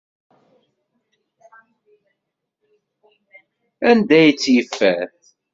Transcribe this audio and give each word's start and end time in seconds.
Anda 3.89 4.15
ay 4.21 4.31
tt-yeffer? 4.41 5.07